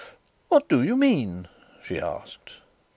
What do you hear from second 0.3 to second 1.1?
"What do you